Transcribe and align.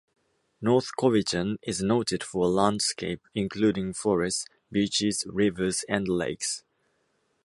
North 0.61 0.93
Cowichan 0.99 1.59
is 1.61 1.83
noted 1.83 2.23
for 2.23 2.45
a 2.45 2.49
landscape 2.49 3.21
including 3.35 3.93
forests, 3.93 4.47
beaches, 4.71 5.23
rivers 5.27 5.85
and 5.87 6.07
lakes. 6.07 6.63